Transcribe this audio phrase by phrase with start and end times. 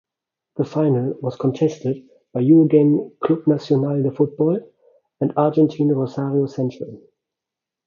[0.55, 4.61] The final was contested by Uruguayan Club Nacional de Football
[5.19, 7.03] and Argentine Rosario Central.